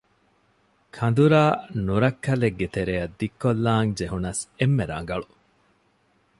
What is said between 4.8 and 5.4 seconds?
ރަނގަޅު